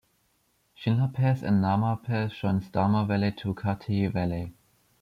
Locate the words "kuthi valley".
3.53-4.51